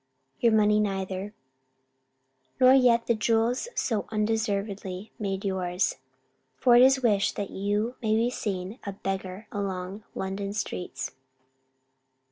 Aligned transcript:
Your 0.39 0.51
money 0.53 0.79
neither. 0.79 1.31
Nor 2.59 2.73
yet 2.73 3.05
the 3.05 3.13
jewels 3.13 3.67
so 3.75 4.07
undeservedly 4.09 5.11
made 5.19 5.45
yours. 5.45 5.97
For 6.57 6.75
it 6.75 6.81
is 6.81 7.03
wished 7.03 7.37
you 7.37 7.93
may 8.01 8.15
be 8.15 8.31
seen 8.31 8.79
a 8.83 8.93
beggar 8.93 9.45
along 9.51 10.03
London 10.15 10.53
streets. 10.53 11.11